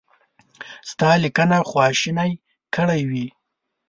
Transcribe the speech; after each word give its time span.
ستا 0.89 1.09
لیکنه 1.23 1.57
خواشینی 1.69 2.31
کړی 2.75 3.01
وي. 3.09 3.25